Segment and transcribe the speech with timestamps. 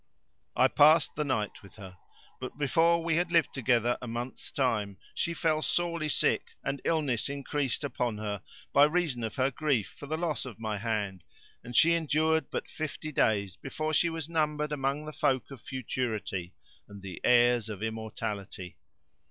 [0.55, 1.95] I passed the night with her.
[2.39, 7.29] But before we had lived together a month's time she fell sorely sick and illness
[7.29, 8.41] increased upon her,
[8.73, 11.23] by reason of her grief for the loss of my hand,
[11.63, 16.55] and she endured but fifty days before she was numbered among the folk of futurity
[16.87, 18.77] and heirs of immortality.